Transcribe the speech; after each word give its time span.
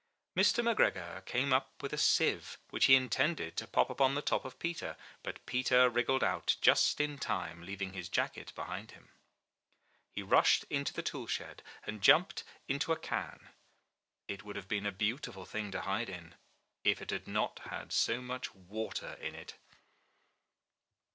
Mr. 0.35 0.63
McGregor 0.63 1.23
came 1.25 1.53
up 1.53 1.83
with 1.83 1.93
a 1.93 1.97
sieve, 1.99 2.57
which 2.71 2.85
he 2.85 2.93
had 2.95 3.03
intended 3.03 3.55
to 3.55 3.67
pop 3.67 3.87
upon 3.91 4.15
the 4.15 4.21
top 4.23 4.45
of 4.45 4.57
Peter; 4.57 4.97
but 5.21 5.45
Peter 5.45 5.89
wriggled 5.91 6.23
out 6.23 6.55
just 6.59 6.99
in 6.99 7.19
time, 7.19 7.61
leaving 7.63 7.93
his 7.93 8.09
jacket 8.09 8.51
behind 8.55 8.89
him. 8.93 9.09
He 10.11 10.23
rushed 10.23 10.65
into 10.71 10.91
the 10.91 11.03
tool 11.03 11.27
shed, 11.27 11.61
and 11.85 12.01
jumped 12.01 12.43
into 12.67 12.91
a 12.91 12.97
can. 12.97 13.49
It 14.27 14.43
would 14.43 14.55
have 14.55 14.67
been 14.67 14.87
a 14.87 14.91
beautiful 14.91 15.45
thing 15.45 15.69
to 15.69 15.81
hide 15.81 16.09
in, 16.09 16.33
if 16.83 16.99
it 16.99 17.11
had 17.11 17.27
not 17.27 17.59
had 17.65 17.93
so 17.93 18.23
much 18.23 18.55
water 18.55 19.13
in 19.21 19.35
it. 19.35 19.53